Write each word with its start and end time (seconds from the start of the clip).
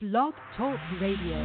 Blog 0.00 0.32
Talk 0.56 0.78
Radio. 1.00 1.42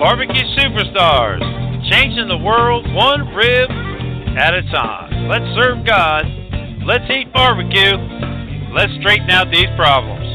Barbecue 0.00 0.42
Superstars, 0.58 1.38
changing 1.88 2.26
the 2.26 2.38
world 2.42 2.92
one 2.92 3.32
rib 3.32 3.70
at 4.36 4.52
a 4.52 4.62
time. 4.72 5.28
Let's 5.28 5.44
serve 5.54 5.86
God. 5.86 6.24
Let's 6.84 7.08
eat 7.16 7.32
barbecue. 7.32 7.94
Let's 8.74 8.90
straighten 8.98 9.30
out 9.30 9.46
these 9.52 9.70
problems. 9.76 10.26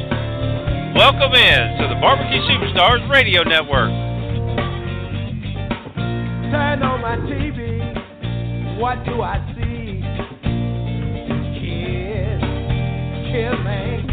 Welcome 0.96 1.34
in 1.34 1.78
to 1.82 1.88
the 1.94 2.00
Barbecue 2.00 2.40
Superstars 2.48 3.10
Radio 3.12 3.44
Network. 3.44 4.09
TV. 7.30 8.80
What 8.80 9.06
do 9.06 9.22
I 9.22 9.38
see? 9.56 10.02
Kids 11.60 12.44
killing. 13.32 14.09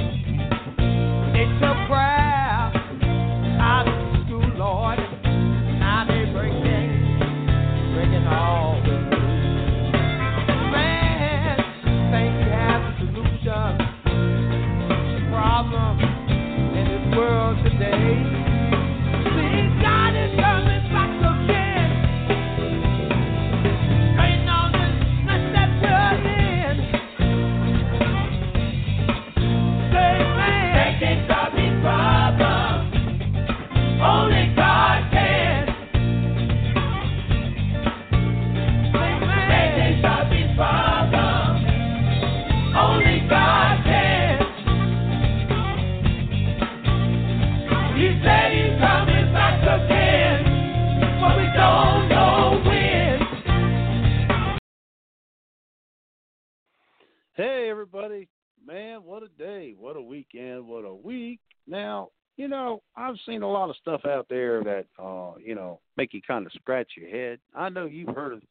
You 62.46 62.50
know, 62.50 62.80
I've 62.94 63.16
seen 63.26 63.42
a 63.42 63.50
lot 63.50 63.70
of 63.70 63.76
stuff 63.82 64.02
out 64.06 64.28
there 64.30 64.62
that, 64.62 64.86
uh, 65.02 65.32
you 65.44 65.56
know, 65.56 65.80
make 65.96 66.14
you 66.14 66.20
kind 66.24 66.46
of 66.46 66.52
scratch 66.52 66.92
your 66.96 67.10
head. 67.10 67.40
I 67.56 67.70
know 67.70 67.86
you've 67.86 68.14
heard 68.14 68.34
of 68.34 68.42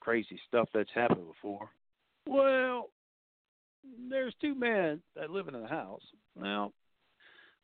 crazy 0.00 0.40
stuff 0.48 0.70
that's 0.72 0.88
happened 0.94 1.26
before. 1.26 1.68
Well, 2.26 2.88
there's 4.08 4.32
two 4.40 4.54
men 4.54 5.02
that 5.16 5.28
live 5.28 5.48
in 5.48 5.54
a 5.54 5.68
house. 5.68 6.00
Now, 6.34 6.72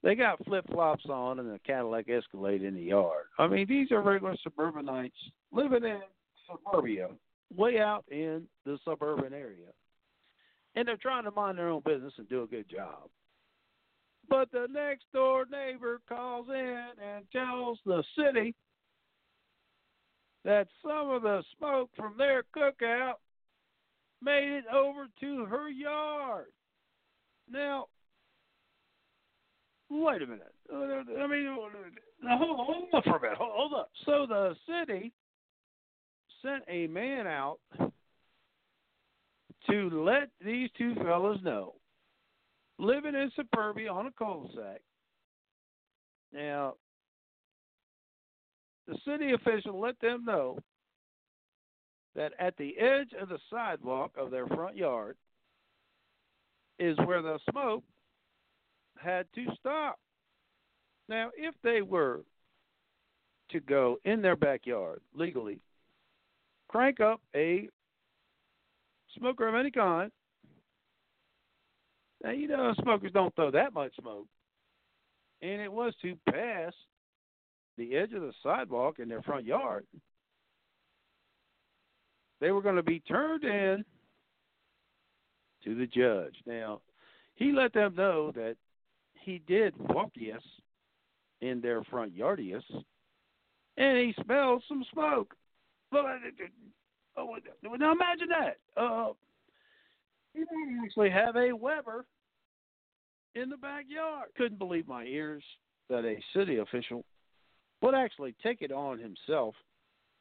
they 0.03 0.15
got 0.15 0.45
flip 0.45 0.67
flops 0.71 1.07
on 1.09 1.39
and 1.39 1.51
a 1.51 1.59
Cadillac 1.61 2.11
Escalade 2.11 2.63
in 2.63 2.75
the 2.75 2.83
yard. 2.83 3.25
I 3.39 3.47
mean, 3.47 3.67
these 3.67 3.91
are 3.93 4.03
regular 4.03 4.37
suburbanites 4.45 5.17
living 5.53 5.85
in 5.85 6.03
suburbia, 6.47 7.09
way 7.57 7.79
out 7.79 8.05
in 8.11 8.43
the 8.67 8.79
suburban 8.85 9.33
area 9.33 9.73
and 10.75 10.89
they're 10.89 10.97
trying 10.97 11.25
to 11.25 11.31
mind 11.31 11.59
their 11.59 11.69
own 11.69 11.83
business 11.85 12.15
and 12.19 12.29
do 12.29 12.43
a 12.43 12.47
good 12.47 12.69
job. 12.69 13.09
But 14.33 14.51
the 14.51 14.67
next 14.73 15.05
door 15.13 15.45
neighbor 15.53 16.01
calls 16.09 16.47
in 16.49 16.85
and 17.07 17.31
tells 17.33 17.79
the 17.85 18.03
city 18.17 18.55
that 20.43 20.69
some 20.83 21.11
of 21.11 21.21
the 21.21 21.43
smoke 21.59 21.91
from 21.95 22.15
their 22.17 22.43
cookout 22.57 23.17
made 24.23 24.51
it 24.51 24.65
over 24.75 25.07
to 25.21 25.45
her 25.45 25.69
yard. 25.69 26.47
Now, 27.51 27.89
wait 29.91 30.23
a 30.23 30.27
minute. 30.27 30.55
Uh, 30.73 30.77
I 31.23 31.27
mean, 31.27 31.55
uh, 32.25 32.39
hold, 32.39 32.57
hold 32.59 32.85
up 32.95 33.05
for 33.05 33.19
a 33.19 33.21
minute. 33.21 33.37
Hold 33.39 33.75
up. 33.75 33.91
So 34.07 34.25
the 34.27 34.57
city 34.67 35.13
sent 36.43 36.63
a 36.69 36.87
man 36.87 37.27
out 37.27 37.59
to 39.69 39.91
let 40.03 40.31
these 40.43 40.71
two 40.79 40.95
fellas 40.95 41.39
know, 41.45 41.75
living 42.79 43.15
in 43.15 43.31
suburbia 43.37 43.91
on 43.93 44.07
a 44.07 44.13
cul-de-sac. 44.13 44.81
Now, 46.33 46.75
the 48.87 48.97
city 49.07 49.33
official 49.33 49.79
let 49.81 49.99
them 50.01 50.25
know 50.25 50.59
that 52.15 52.33
at 52.39 52.57
the 52.57 52.77
edge 52.79 53.13
of 53.21 53.29
the 53.29 53.39
sidewalk 53.51 54.13
of 54.19 54.31
their 54.31 54.47
front 54.47 54.77
yard 54.77 55.17
is 56.79 56.97
where 57.05 57.23
the 57.23 57.39
smoke 57.51 57.85
had 58.99 59.27
to 59.35 59.47
stop. 59.59 59.99
Now, 61.09 61.31
if 61.37 61.55
they 61.63 61.83
were 61.83 62.23
to 63.51 63.61
go 63.61 63.99
in 64.05 64.23
their 64.23 64.37
backyard 64.37 65.01
legally, 65.15 65.61
crank 66.69 67.01
up 67.01 67.21
a 67.37 67.69
smoker 69.19 69.47
of 69.47 69.55
any 69.55 69.71
kind. 69.71 70.11
Now 72.23 72.31
you 72.31 72.49
know 72.49 72.75
smokers 72.81 73.13
don't 73.13 73.35
throw 73.35 73.51
that 73.51 73.75
much 73.75 73.95
smoke. 73.97 74.27
And 75.41 75.61
it 75.61 75.73
was 75.73 75.93
to 76.03 76.17
pass 76.31 76.73
the 77.77 77.97
edge 77.97 78.13
of 78.13 78.23
the 78.23 78.33
sidewalk 78.43 78.99
in 78.99 79.09
their 79.09 79.23
front 79.23 79.45
yard. 79.45 79.87
They 82.41 82.51
were 82.51 82.63
going 82.63 82.77
to 82.77 82.83
be 82.83 83.01
turned 83.01 83.45
in 83.45 83.85
to 85.65 85.75
the 85.75 85.87
judge. 85.87 86.35
Now, 86.47 86.81
he 87.35 87.53
let 87.53 87.73
them 87.73 87.95
know 87.97 88.33
that 88.33 88.57
he 89.15 89.41
did 89.47 89.77
walkius 89.79 90.43
in 91.41 91.61
their 91.61 91.83
front 91.85 92.17
yardius, 92.17 92.63
and 93.77 93.99
he 93.99 94.15
smelled 94.25 94.63
some 94.69 94.85
smoke. 94.93 95.35
Oh, 95.93 97.37
now 97.77 97.93
imagine 97.93 98.29
that. 98.31 98.57
Uh, 98.77 99.11
you 100.35 100.47
might 100.51 100.85
actually 100.85 101.11
have 101.11 101.37
a 101.37 101.53
Weber 101.53 102.05
in 103.35 103.49
the 103.49 103.57
backyard. 103.57 104.29
Couldn't 104.37 104.59
believe 104.59 104.87
my 104.87 105.05
ears 105.05 105.43
that 105.89 106.05
a 106.05 106.17
city 106.35 106.59
official 106.59 107.05
would 107.81 107.95
actually 107.95 108.35
take 108.43 108.63
it 108.63 108.73
on 108.73 108.99
himself 108.99 109.55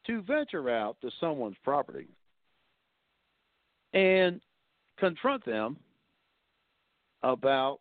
to 0.08 0.22
venture 0.24 0.70
out 0.70 0.98
to 1.02 1.12
someone's 1.20 1.58
property 1.64 2.08
and 3.94 4.42
confront 4.98 5.46
them 5.46 5.78
about 7.24 7.80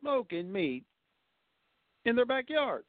smoking 0.00 0.50
meat 0.50 0.84
in 2.06 2.16
their 2.16 2.26
backyard. 2.26 2.84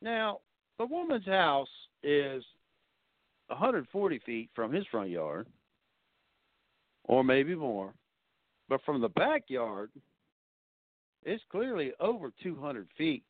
Now, 0.00 0.38
the 0.78 0.86
woman's 0.86 1.26
house 1.26 1.68
is 2.02 2.42
140 3.48 4.20
feet 4.20 4.48
from 4.54 4.72
his 4.72 4.86
front 4.90 5.10
yard, 5.10 5.46
or 7.08 7.24
maybe 7.24 7.54
more. 7.54 7.92
But 8.68 8.80
from 8.84 9.00
the 9.00 9.08
backyard, 9.08 9.90
it's 11.24 11.42
clearly 11.50 11.92
over 11.98 12.32
200 12.42 12.86
feet 12.96 13.24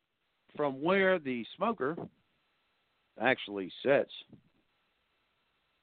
from 0.56 0.82
where 0.82 1.18
the 1.18 1.46
smoker 1.56 1.96
actually 3.20 3.72
sets 3.82 4.12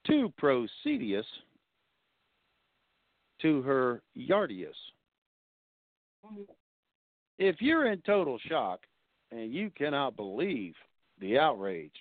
to 0.06 0.32
Procedius 0.38 1.26
to 3.42 3.62
her 3.62 4.02
yardius. 4.16 4.70
If 7.38 7.56
you're 7.60 7.90
in 7.90 8.00
total 8.02 8.38
shock 8.48 8.80
and 9.30 9.52
you 9.52 9.70
cannot 9.76 10.16
believe 10.16 10.74
the 11.20 11.38
outrage 11.38 11.92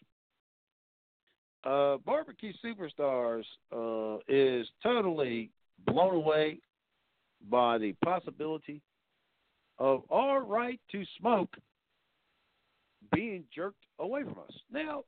uh, 1.66 1.98
Barbecue 2.06 2.54
Superstars 2.64 3.44
uh, 3.76 4.20
is 4.28 4.68
totally 4.84 5.50
blown 5.86 6.16
away 6.16 6.60
by 7.50 7.78
the 7.78 7.94
possibility 8.04 8.82
of 9.78 10.04
our 10.10 10.44
right 10.44 10.80
to 10.92 11.04
smoke 11.20 11.56
being 13.14 13.44
jerked 13.54 13.86
away 14.00 14.24
from 14.24 14.40
us. 14.40 14.54
Now, 14.72 15.04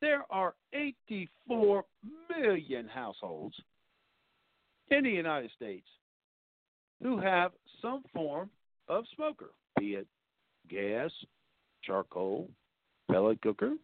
there 0.00 0.24
are 0.30 0.54
84 0.72 1.84
million 2.28 2.88
households 2.88 3.54
in 4.90 5.04
the 5.04 5.10
United 5.10 5.50
States 5.56 5.86
who 7.02 7.18
have 7.18 7.52
some 7.80 8.02
form 8.12 8.50
of 8.88 9.04
smoker, 9.14 9.50
be 9.78 9.94
it 9.94 10.06
gas, 10.68 11.10
charcoal, 11.82 12.48
pellet 13.10 13.40
cooker, 13.42 13.74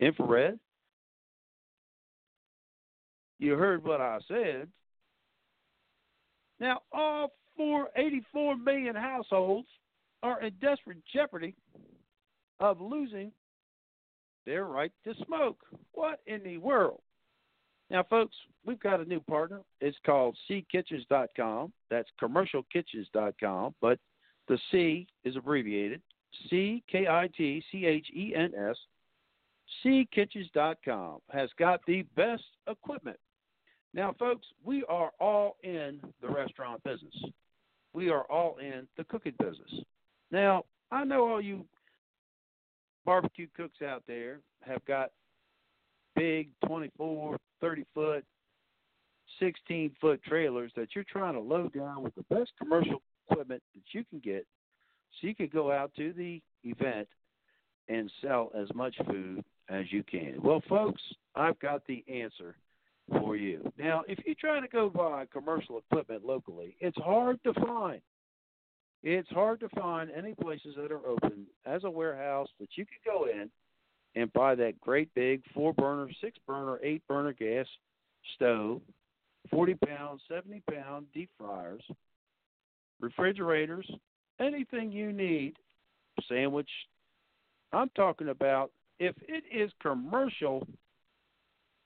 infrared. 0.00 0.58
You 3.38 3.54
heard 3.54 3.84
what 3.84 4.00
I 4.00 4.18
said. 4.28 4.68
Now, 6.60 6.80
all 6.92 7.32
four, 7.56 7.88
84 7.96 8.56
million 8.56 8.94
households 8.94 9.68
are 10.22 10.42
in 10.42 10.52
desperate 10.60 10.98
jeopardy 11.12 11.54
of 12.60 12.80
losing 12.80 13.32
their 14.46 14.64
right 14.64 14.92
to 15.04 15.14
smoke. 15.26 15.58
What 15.92 16.20
in 16.26 16.42
the 16.42 16.58
world? 16.58 17.00
Now, 17.90 18.02
folks, 18.02 18.34
we've 18.64 18.80
got 18.80 19.00
a 19.00 19.04
new 19.04 19.20
partner. 19.20 19.60
It's 19.80 19.96
called 20.06 20.36
ckitchens.com. 20.50 21.72
That's 21.90 22.08
commercialkitchens.com, 22.20 23.74
but 23.80 23.98
the 24.48 24.58
C 24.70 25.06
is 25.24 25.36
abbreviated 25.36 26.00
C 26.50 26.82
K 26.90 27.06
I 27.06 27.28
T 27.36 27.62
C 27.70 27.86
H 27.86 28.06
E 28.14 28.34
N 28.34 28.52
S. 28.56 28.76
ckitchens.com 29.84 31.18
has 31.30 31.50
got 31.58 31.80
the 31.86 32.02
best 32.16 32.42
equipment. 32.68 33.18
Now, 33.94 34.12
folks, 34.18 34.46
we 34.64 34.84
are 34.88 35.12
all 35.20 35.56
in 35.62 36.00
the 36.20 36.28
restaurant 36.28 36.82
business. 36.82 37.14
We 37.92 38.10
are 38.10 38.24
all 38.24 38.56
in 38.56 38.88
the 38.96 39.04
cooking 39.04 39.34
business. 39.38 39.70
Now, 40.32 40.64
I 40.90 41.04
know 41.04 41.28
all 41.28 41.40
you 41.40 41.64
barbecue 43.06 43.46
cooks 43.56 43.82
out 43.82 44.02
there 44.08 44.40
have 44.62 44.84
got 44.84 45.10
big 46.16 46.48
24, 46.66 47.38
30 47.60 47.84
foot, 47.94 48.24
16 49.38 49.92
foot 50.00 50.20
trailers 50.24 50.72
that 50.74 50.88
you're 50.94 51.04
trying 51.04 51.34
to 51.34 51.40
load 51.40 51.72
down 51.72 52.02
with 52.02 52.14
the 52.16 52.24
best 52.34 52.50
commercial 52.58 53.00
equipment 53.30 53.62
that 53.74 53.82
you 53.92 54.04
can 54.10 54.18
get 54.18 54.44
so 55.20 55.28
you 55.28 55.36
can 55.36 55.48
go 55.52 55.70
out 55.70 55.92
to 55.96 56.12
the 56.14 56.42
event 56.64 57.06
and 57.88 58.10
sell 58.20 58.50
as 58.60 58.66
much 58.74 58.96
food 59.06 59.44
as 59.68 59.84
you 59.90 60.02
can. 60.02 60.40
Well, 60.42 60.62
folks, 60.68 61.02
I've 61.36 61.58
got 61.60 61.86
the 61.86 62.04
answer 62.12 62.56
for 63.10 63.36
you. 63.36 63.72
Now, 63.78 64.02
if 64.08 64.18
you 64.26 64.34
try 64.34 64.60
to 64.60 64.68
go 64.68 64.88
buy 64.88 65.26
commercial 65.32 65.78
equipment 65.78 66.24
locally, 66.24 66.76
it's 66.80 66.96
hard 66.98 67.38
to 67.44 67.52
find. 67.54 68.00
It's 69.02 69.28
hard 69.30 69.60
to 69.60 69.68
find 69.70 70.10
any 70.10 70.34
places 70.34 70.74
that 70.76 70.90
are 70.90 71.06
open 71.06 71.46
as 71.66 71.84
a 71.84 71.90
warehouse 71.90 72.48
that 72.58 72.70
you 72.76 72.86
can 72.86 72.98
go 73.04 73.26
in 73.26 73.50
and 74.16 74.32
buy 74.32 74.54
that 74.54 74.80
great 74.80 75.12
big 75.14 75.42
four 75.52 75.74
burner, 75.74 76.08
six 76.20 76.38
burner, 76.46 76.78
eight 76.82 77.02
burner 77.06 77.32
gas 77.32 77.66
stove, 78.34 78.80
40 79.50 79.74
pound, 79.86 80.20
70 80.28 80.62
pound 80.72 81.06
deep 81.12 81.28
fryers, 81.38 81.82
refrigerators, 83.00 83.90
anything 84.40 84.90
you 84.90 85.12
need, 85.12 85.54
sandwich. 86.28 86.70
I'm 87.72 87.90
talking 87.94 88.28
about 88.28 88.70
if 88.98 89.14
it 89.28 89.44
is 89.52 89.70
commercial 89.82 90.66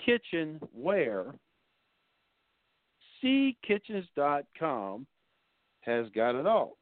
kitchenware, 0.05 1.35
ckitchens.com 3.23 5.07
has 5.81 6.07
got 6.15 6.35
it 6.35 6.47
all. 6.47 6.77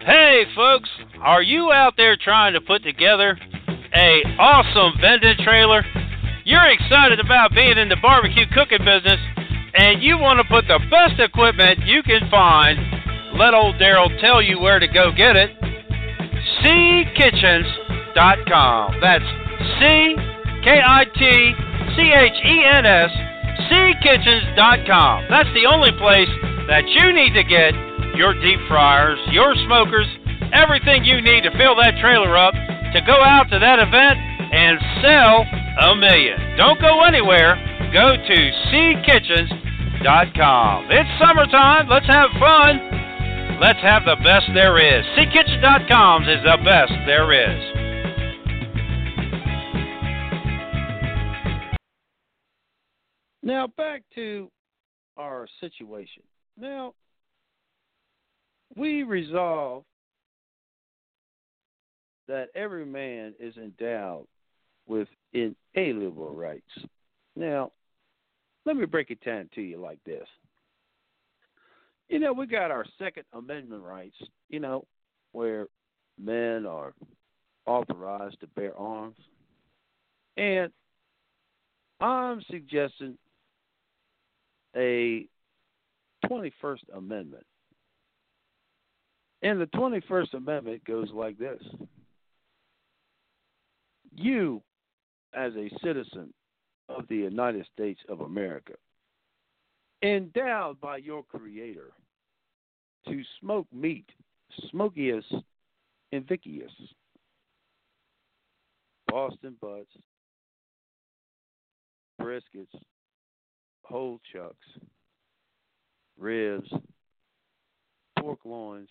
Hey, 0.00 0.44
folks, 0.54 0.88
are 1.20 1.42
you 1.42 1.72
out 1.72 1.94
there 1.96 2.16
trying 2.16 2.52
to 2.52 2.60
put 2.60 2.84
together 2.84 3.36
a 3.94 4.22
awesome 4.38 5.00
vending 5.00 5.36
trailer? 5.44 5.84
You're 6.44 6.70
excited 6.70 7.18
about 7.18 7.52
being 7.52 7.78
in 7.78 7.88
the 7.88 7.96
barbecue 8.00 8.46
cooking 8.54 8.84
business, 8.84 9.18
and 9.74 10.00
you 10.02 10.18
want 10.18 10.38
to 10.38 10.44
put 10.44 10.68
the 10.68 10.78
best 10.90 11.18
equipment 11.18 11.80
you 11.86 12.02
can 12.02 12.28
find. 12.30 12.78
Let 13.36 13.54
old 13.54 13.76
Daryl 13.76 14.20
tell 14.20 14.42
you 14.42 14.60
where 14.60 14.78
to 14.78 14.86
go 14.86 15.10
get 15.10 15.34
it. 15.34 15.50
ckitchens.com. 16.62 19.00
That's 19.00 19.24
C 19.80 20.14
K 20.62 20.78
I 20.78 21.02
T 21.04 21.54
C 21.94 22.12
H 22.14 22.38
E 22.46 22.64
N 22.64 22.86
S, 22.86 23.10
ckitchens.com. 23.66 25.26
That's 25.28 25.52
the 25.54 25.66
only 25.66 25.90
place 25.98 26.30
that 26.70 26.86
you 26.86 27.12
need 27.12 27.34
to 27.34 27.42
get 27.42 27.74
your 28.14 28.32
deep 28.34 28.60
fryers, 28.68 29.18
your 29.30 29.56
smokers, 29.66 30.06
everything 30.52 31.04
you 31.04 31.20
need 31.20 31.42
to 31.42 31.50
fill 31.58 31.74
that 31.76 31.98
trailer 32.00 32.36
up 32.36 32.54
to 32.54 33.00
go 33.06 33.14
out 33.18 33.50
to 33.50 33.58
that 33.58 33.80
event 33.80 34.18
and 34.52 34.78
sell 35.02 35.44
a 35.90 35.96
million. 35.96 36.38
Don't 36.56 36.80
go 36.80 37.02
anywhere. 37.02 37.56
Go 37.92 38.14
to 38.14 38.52
ckitchens.com. 38.70 40.86
It's 40.90 41.10
summertime. 41.18 41.88
Let's 41.88 42.06
have 42.06 42.30
fun. 42.38 42.78
Let's 43.60 43.80
have 43.80 44.04
the 44.04 44.14
best 44.22 44.46
there 44.54 44.78
is. 44.78 45.04
ckitchens.com 45.18 46.28
is 46.28 46.40
the 46.44 46.58
best 46.64 46.92
there 47.06 47.32
is. 47.32 47.81
Now 53.42 53.66
back 53.66 54.02
to 54.14 54.50
our 55.16 55.46
situation. 55.60 56.22
Now 56.58 56.94
we 58.76 59.02
resolve 59.02 59.84
that 62.28 62.48
every 62.54 62.86
man 62.86 63.34
is 63.38 63.56
endowed 63.56 64.26
with 64.86 65.08
inalienable 65.32 66.34
rights. 66.34 66.62
Now, 67.36 67.72
let 68.64 68.76
me 68.76 68.86
break 68.86 69.10
it 69.10 69.24
down 69.24 69.48
to 69.54 69.60
you 69.60 69.78
like 69.78 69.98
this. 70.04 70.26
You 72.08 72.20
know, 72.20 72.32
we 72.32 72.46
got 72.46 72.70
our 72.70 72.84
Second 72.98 73.24
Amendment 73.32 73.82
rights, 73.82 74.16
you 74.48 74.60
know, 74.60 74.86
where 75.32 75.66
men 76.18 76.66
are 76.66 76.94
authorized 77.66 78.40
to 78.40 78.46
bear 78.48 78.76
arms. 78.76 79.16
And 80.36 80.70
I'm 82.00 82.42
suggesting 82.50 83.16
a 84.76 85.26
21st 86.26 86.94
Amendment. 86.94 87.44
And 89.42 89.60
the 89.60 89.66
21st 89.66 90.34
Amendment 90.34 90.84
goes 90.84 91.08
like 91.12 91.38
this 91.38 91.62
You, 94.14 94.62
as 95.34 95.52
a 95.56 95.70
citizen 95.82 96.32
of 96.88 97.06
the 97.08 97.16
United 97.16 97.66
States 97.72 98.00
of 98.08 98.20
America, 98.20 98.74
endowed 100.02 100.80
by 100.80 100.98
your 100.98 101.22
Creator 101.22 101.90
to 103.08 103.22
smoke 103.40 103.66
meat, 103.72 104.06
smokiest 104.70 105.32
invictus, 106.12 106.70
Boston 109.08 109.56
butts, 109.60 109.90
briskets, 112.20 112.66
whole 113.82 114.20
chucks, 114.32 114.56
ribs, 116.18 116.70
pork 118.18 118.40
loins, 118.44 118.88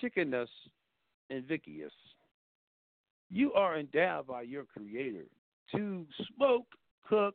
chickenus 0.00 0.48
invictus. 1.30 1.92
You 3.30 3.52
are 3.52 3.78
endowed 3.78 4.26
by 4.26 4.42
your 4.42 4.64
Creator 4.64 5.26
to 5.74 6.06
smoke, 6.34 6.66
cook, 7.08 7.34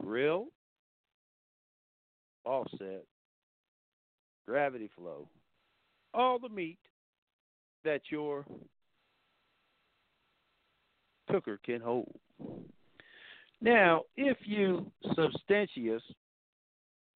grill, 0.00 0.46
offset, 2.44 3.04
gravity 4.46 4.88
flow, 4.96 5.28
all 6.14 6.38
the 6.38 6.48
meat 6.48 6.78
that 7.84 8.00
your 8.10 8.44
cooker 11.30 11.58
can 11.64 11.80
hold. 11.80 12.18
Now, 13.60 14.02
if 14.16 14.36
you 14.44 14.90
substantious 15.14 16.02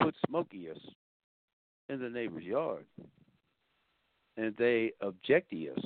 put 0.00 0.14
smokiest 0.26 0.80
in 1.88 2.00
the 2.00 2.09
neighbor's 2.09 2.44
yard 2.44 2.87
and 4.37 4.54
they 4.56 4.92
object 5.00 5.50
to 5.50 5.68
us, 5.70 5.85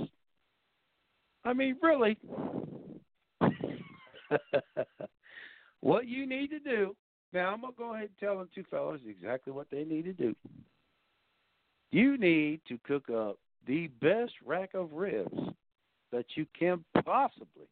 I 1.44 1.52
mean, 1.52 1.76
really, 1.82 2.16
what 5.80 6.06
you 6.06 6.26
need 6.26 6.48
to 6.50 6.58
do. 6.60 6.96
Now, 7.32 7.52
I'm 7.52 7.60
going 7.60 7.72
to 7.72 7.78
go 7.78 7.94
ahead 7.94 8.04
and 8.08 8.18
tell 8.20 8.38
them 8.38 8.48
two 8.54 8.64
fellas 8.70 9.00
exactly 9.08 9.52
what 9.52 9.66
they 9.70 9.84
need 9.84 10.04
to 10.04 10.12
do. 10.12 10.34
You 11.90 12.16
need 12.16 12.60
to 12.68 12.78
cook 12.86 13.10
up 13.10 13.38
the 13.66 13.88
best 14.00 14.32
rack 14.44 14.74
of 14.74 14.92
ribs 14.92 15.36
that 16.12 16.26
you 16.36 16.46
can 16.58 16.84
possibly 17.04 17.66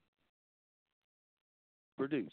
produce. 1.97 2.33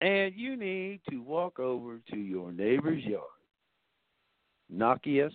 And 0.00 0.34
you 0.34 0.56
need 0.56 1.00
to 1.10 1.22
walk 1.22 1.58
over 1.58 1.98
to 2.10 2.16
your 2.16 2.52
neighbor's 2.52 3.02
yard, 3.04 3.24
knock 4.68 5.00
yes 5.04 5.32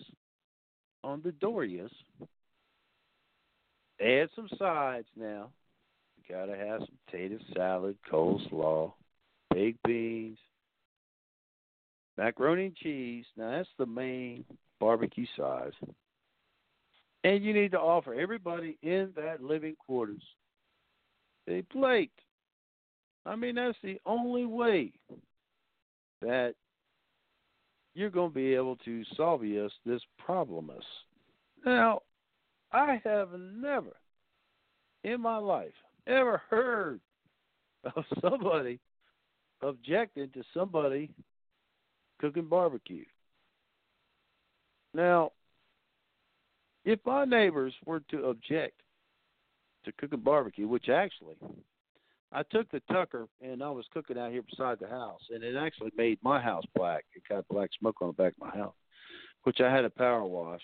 on 1.02 1.22
the 1.24 1.32
door 1.32 1.64
yes, 1.64 1.90
add 4.00 4.28
some 4.36 4.48
sides 4.58 5.08
now. 5.16 5.50
You 6.16 6.34
gotta 6.34 6.56
have 6.56 6.80
some 6.80 6.98
potato 7.06 7.38
salad, 7.56 7.96
coleslaw, 8.10 8.92
baked 9.52 9.82
beans, 9.82 10.38
macaroni 12.16 12.66
and 12.66 12.76
cheese. 12.76 13.24
Now 13.36 13.50
that's 13.50 13.68
the 13.78 13.86
main 13.86 14.44
barbecue 14.78 15.26
size. 15.36 15.72
And 17.24 17.44
you 17.44 17.52
need 17.52 17.72
to 17.72 17.80
offer 17.80 18.14
everybody 18.14 18.78
in 18.82 19.10
that 19.16 19.42
living 19.42 19.76
quarters 19.78 20.22
a 21.48 21.62
plate. 21.62 22.12
I 23.26 23.36
mean, 23.36 23.56
that's 23.56 23.76
the 23.82 24.00
only 24.06 24.46
way 24.46 24.92
that 26.22 26.54
you're 27.94 28.10
going 28.10 28.30
to 28.30 28.34
be 28.34 28.54
able 28.54 28.76
to 28.76 29.02
solve 29.16 29.42
us 29.42 29.72
this 29.84 30.02
problemus. 30.18 30.84
Now, 31.64 32.02
I 32.72 33.00
have 33.04 33.28
never 33.32 33.96
in 35.04 35.20
my 35.20 35.38
life 35.38 35.72
ever 36.06 36.42
heard 36.48 37.00
of 37.84 38.04
somebody 38.20 38.78
objecting 39.62 40.30
to 40.30 40.42
somebody 40.54 41.10
cooking 42.20 42.48
barbecue. 42.48 43.04
Now, 44.94 45.32
if 46.84 46.98
my 47.04 47.24
neighbors 47.24 47.74
were 47.84 48.00
to 48.10 48.26
object 48.26 48.80
to 49.84 49.92
cooking 49.92 50.20
barbecue, 50.20 50.66
which 50.66 50.88
actually 50.88 51.36
I 52.32 52.42
took 52.44 52.70
the 52.70 52.80
Tucker 52.92 53.26
and 53.40 53.62
I 53.62 53.70
was 53.70 53.86
cooking 53.92 54.18
out 54.18 54.30
here 54.30 54.42
beside 54.42 54.78
the 54.78 54.88
house, 54.88 55.20
and 55.30 55.42
it 55.42 55.56
actually 55.56 55.90
made 55.96 56.18
my 56.22 56.40
house 56.40 56.64
black. 56.74 57.04
It 57.14 57.22
got 57.28 57.48
black 57.48 57.70
smoke 57.78 57.96
on 58.00 58.08
the 58.08 58.12
back 58.12 58.34
of 58.40 58.46
my 58.46 58.56
house, 58.56 58.74
which 59.42 59.60
I 59.60 59.72
had 59.72 59.82
to 59.82 59.90
power 59.90 60.24
wash. 60.24 60.62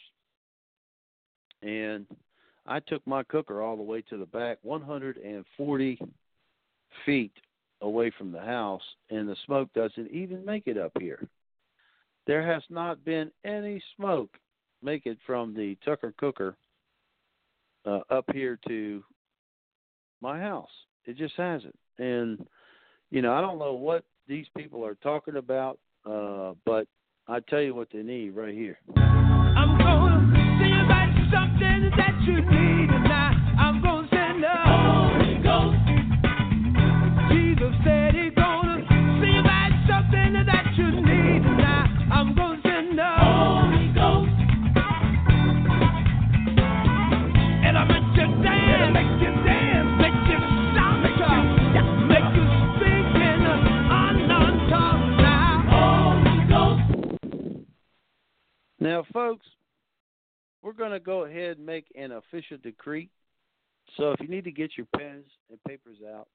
And 1.62 2.06
I 2.66 2.80
took 2.80 3.04
my 3.06 3.22
cooker 3.24 3.62
all 3.62 3.76
the 3.76 3.82
way 3.82 4.02
to 4.02 4.16
the 4.16 4.26
back, 4.26 4.58
140 4.62 5.98
feet 7.04 7.32
away 7.80 8.12
from 8.16 8.32
the 8.32 8.40
house, 8.40 8.82
and 9.10 9.28
the 9.28 9.36
smoke 9.44 9.68
doesn't 9.74 10.10
even 10.10 10.44
make 10.44 10.66
it 10.66 10.78
up 10.78 10.92
here. 11.00 11.26
There 12.26 12.46
has 12.46 12.62
not 12.70 13.04
been 13.04 13.30
any 13.44 13.82
smoke 13.96 14.36
make 14.82 15.06
it 15.06 15.18
from 15.26 15.54
the 15.54 15.76
Tucker 15.84 16.14
cooker 16.18 16.56
uh, 17.84 18.00
up 18.10 18.24
here 18.32 18.58
to 18.68 19.02
my 20.20 20.38
house. 20.38 20.70
It 21.06 21.16
just 21.16 21.34
hasn't. 21.36 21.76
And 21.98 22.46
you 23.10 23.22
know, 23.22 23.32
I 23.32 23.40
don't 23.40 23.58
know 23.58 23.72
what 23.72 24.04
these 24.28 24.46
people 24.56 24.84
are 24.84 24.96
talking 24.96 25.36
about, 25.36 25.78
uh, 26.04 26.54
but 26.64 26.86
I 27.28 27.40
tell 27.48 27.60
you 27.60 27.74
what 27.74 27.88
they 27.92 28.02
need 28.02 28.30
right 28.30 28.54
here. 28.54 28.78
Now, 58.78 59.04
folks, 59.12 59.46
we're 60.62 60.72
going 60.72 60.92
to 60.92 61.00
go 61.00 61.24
ahead 61.24 61.56
and 61.56 61.66
make 61.66 61.86
an 61.96 62.12
official 62.12 62.58
decree. 62.62 63.08
So 63.96 64.10
if 64.10 64.20
you 64.20 64.28
need 64.28 64.44
to 64.44 64.50
get 64.50 64.72
your 64.76 64.86
pens 64.96 65.26
and 65.50 65.62
papers 65.64 65.98
out, 66.14 66.28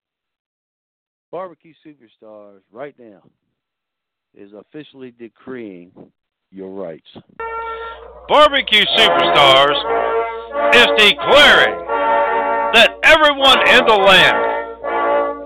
Barbecue 1.32 1.74
Superstars 1.86 2.62
right 2.72 2.96
now 2.98 3.22
is 4.34 4.52
officially 4.54 5.12
decreeing 5.12 5.92
your 6.52 6.70
rights. 6.70 7.08
Barbecue 8.28 8.86
Superstars 8.98 9.78
is 10.74 10.88
declaring 10.98 11.78
that 12.74 12.92
everyone 13.04 13.60
in 13.68 13.86
the 13.86 13.96
land 13.96 14.38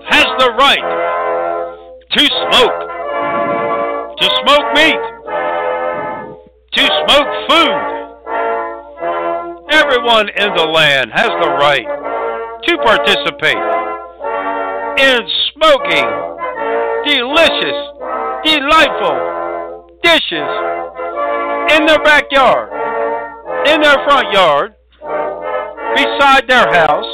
has 0.08 0.26
the 0.38 0.52
right 0.58 0.86
to 2.12 2.26
smoke, 2.26 2.80
to 4.18 4.26
smoke 4.42 4.74
meat, 4.74 5.15
to 6.76 6.84
smoke 6.84 7.32
food. 7.48 7.78
Everyone 9.72 10.28
in 10.28 10.52
the 10.54 10.66
land 10.68 11.10
has 11.10 11.30
the 11.40 11.48
right 11.56 11.88
to 12.64 12.76
participate 12.84 13.56
in 15.00 15.24
smoking 15.56 16.04
delicious, 17.08 17.80
delightful 18.44 19.88
dishes 20.02 20.50
in 21.72 21.86
their 21.86 22.02
backyard, 22.04 22.68
in 23.68 23.80
their 23.80 23.96
front 24.04 24.30
yard, 24.34 24.74
beside 25.96 26.46
their 26.46 26.68
house, 26.76 27.08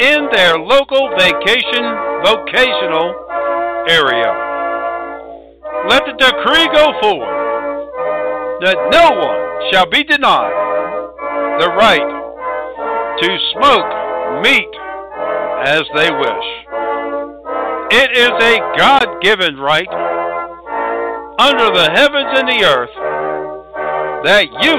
in 0.00 0.28
their 0.32 0.56
local 0.56 1.10
vacation 1.18 1.84
vocational 2.24 3.12
area. 3.86 4.32
Let 5.90 6.06
the 6.06 6.14
decree 6.16 6.68
go 6.72 6.98
forward 7.02 7.43
that 8.64 8.76
no 8.90 9.10
one 9.12 9.70
shall 9.70 9.84
be 9.88 10.02
denied 10.04 10.52
the 11.60 11.68
right 11.76 12.00
to 13.20 13.38
smoke 13.52 13.90
meat 14.42 14.72
as 15.68 15.82
they 15.94 16.10
wish. 16.10 16.48
It 17.92 18.16
is 18.16 18.32
a 18.32 18.58
God 18.76 19.20
given 19.20 19.56
right 19.56 19.88
under 21.38 21.70
the 21.76 21.90
heavens 21.94 22.38
and 22.40 22.48
the 22.48 22.64
earth 22.64 22.90
that 24.24 24.48
you, 24.64 24.76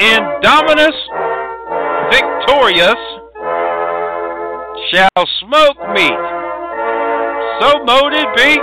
Indominus 0.00 0.96
Victorious, 2.10 3.02
shall 4.90 5.26
smoke 5.40 5.78
meat. 5.92 6.24
So 7.60 7.84
mote 7.84 8.14
it 8.14 8.30
be, 8.36 8.56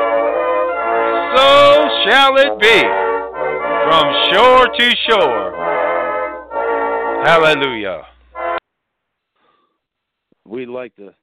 so 1.36 1.88
shall 2.04 2.36
it 2.38 2.60
be, 2.60 3.11
from 3.84 4.34
shore 4.34 4.68
to 4.68 4.96
shore. 5.08 5.54
Hallelujah. 7.24 8.04
We'd 10.46 10.68
like 10.68 10.96
to 10.98 11.14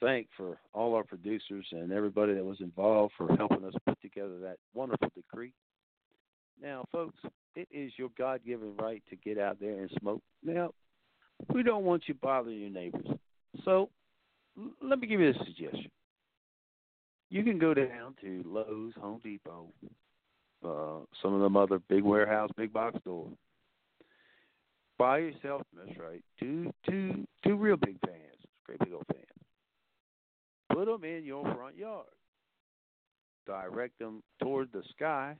thank 0.00 0.28
for 0.36 0.58
all 0.72 0.94
our 0.94 1.04
producers 1.04 1.66
and 1.72 1.92
everybody 1.92 2.34
that 2.34 2.44
was 2.44 2.60
involved 2.60 3.14
for 3.16 3.34
helping 3.36 3.64
us 3.64 3.72
put 3.86 4.00
together 4.00 4.38
that 4.40 4.56
wonderful 4.74 5.08
decree. 5.14 5.52
Now, 6.60 6.84
folks, 6.92 7.18
it 7.54 7.68
is 7.70 7.92
your 7.96 8.10
God 8.16 8.40
given 8.44 8.76
right 8.78 9.02
to 9.10 9.16
get 9.16 9.38
out 9.38 9.58
there 9.60 9.80
and 9.80 9.90
smoke. 10.00 10.22
Now, 10.42 10.70
we 11.52 11.62
don't 11.62 11.84
want 11.84 12.04
you 12.06 12.14
bothering 12.14 12.60
your 12.60 12.70
neighbors. 12.70 13.06
So, 13.64 13.90
l- 14.58 14.72
let 14.82 14.98
me 14.98 15.06
give 15.06 15.20
you 15.20 15.30
a 15.30 15.44
suggestion. 15.44 15.90
You 17.30 17.42
can 17.42 17.58
go 17.58 17.74
down 17.74 18.14
to 18.20 18.42
Lowe's, 18.46 18.92
Home 19.00 19.20
Depot, 19.22 19.66
uh, 20.64 20.98
some 21.22 21.34
of 21.34 21.40
them 21.40 21.56
other 21.56 21.80
big 21.88 22.02
warehouse, 22.02 22.50
big 22.56 22.72
box 22.72 22.98
stores. 23.00 23.34
Buy 24.98 25.18
yourself, 25.18 25.62
that's 25.76 25.98
right, 25.98 26.22
two, 26.40 26.72
two, 26.88 27.26
two 27.44 27.56
real 27.56 27.76
big 27.76 27.98
fans, 28.04 28.36
great 28.64 28.78
big 28.78 28.92
old 28.92 29.04
fans. 29.12 29.26
Put 30.72 30.86
them 30.86 31.04
in 31.04 31.24
your 31.24 31.42
front 31.54 31.76
yard. 31.76 32.06
Direct 33.46 33.98
them 33.98 34.22
toward 34.42 34.72
the 34.72 34.82
sky 34.90 35.36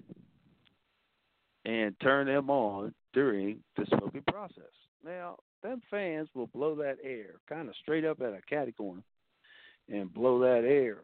and 1.64 1.94
turn 2.00 2.26
them 2.26 2.48
on 2.48 2.94
during 3.12 3.58
the 3.76 3.86
smoking 3.86 4.22
process. 4.28 4.62
Now, 5.04 5.36
them 5.62 5.80
fans 5.90 6.28
will 6.34 6.46
blow 6.48 6.76
that 6.76 6.98
air 7.02 7.40
kind 7.48 7.68
of 7.68 7.74
straight 7.82 8.04
up 8.04 8.20
at 8.20 8.34
a 8.34 8.40
catty 8.48 8.72
corner 8.72 9.02
and 9.88 10.12
blow 10.12 10.38
that 10.40 10.64
air 10.64 10.98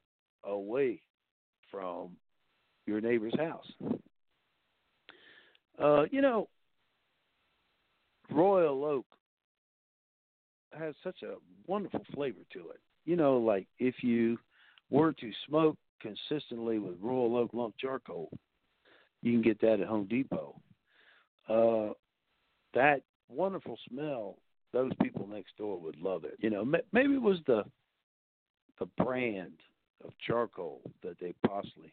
away 0.45 1.00
from 1.71 2.11
your 2.87 3.01
neighbor's 3.01 3.35
house. 3.39 3.67
Uh, 5.83 6.05
you 6.11 6.21
know, 6.21 6.49
Royal 8.31 8.85
Oak 8.85 9.07
has 10.79 10.95
such 11.03 11.23
a 11.23 11.35
wonderful 11.67 12.05
flavor 12.15 12.41
to 12.53 12.71
it. 12.71 12.81
You 13.05 13.17
know, 13.17 13.39
like 13.39 13.67
if 13.79 13.97
you 14.03 14.39
were 14.91 15.12
to 15.12 15.31
smoke 15.47 15.77
consistently 16.01 16.79
with 16.79 16.95
Royal 17.01 17.37
Oak 17.37 17.51
lump 17.53 17.75
charcoal, 17.79 18.31
you 19.23 19.33
can 19.33 19.43
get 19.43 19.61
that 19.61 19.81
at 19.81 19.87
Home 19.87 20.07
Depot. 20.09 20.61
Uh, 21.49 21.93
that 22.75 23.03
wonderful 23.29 23.79
smell, 23.89 24.37
those 24.73 24.93
people 25.03 25.27
next 25.27 25.57
door 25.57 25.79
would 25.79 26.01
love 26.01 26.25
it. 26.25 26.35
You 26.39 26.51
know, 26.51 26.65
maybe 26.65 27.15
it 27.15 27.23
was 27.23 27.39
the 27.47 27.65
the 28.79 28.87
brand 29.05 29.53
of 30.05 30.11
charcoal 30.27 30.81
that 31.03 31.19
they 31.21 31.35
possibly 31.47 31.93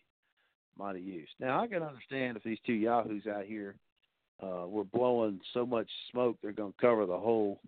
might 0.79 0.95
have 0.95 1.03
used. 1.03 1.33
Now 1.39 1.62
I 1.62 1.67
can 1.67 1.83
understand 1.83 2.38
if 2.38 2.43
these 2.43 2.57
two 2.65 2.74
yahoos 2.74 3.27
out 3.27 3.45
here 3.45 3.75
uh, 4.41 4.65
were 4.65 4.86
blowing 4.86 5.39
so 5.53 5.65
much 5.65 5.89
smoke 6.12 6.38
they're 6.41 6.53
going 6.53 6.71
to 6.71 6.81
cover 6.81 7.05
the 7.05 7.17
whole 7.17 7.59